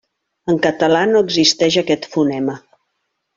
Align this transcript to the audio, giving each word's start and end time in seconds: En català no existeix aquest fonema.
En 0.53 0.55
català 0.63 1.01
no 1.11 1.21
existeix 1.25 1.79
aquest 1.83 2.09
fonema. 2.17 2.57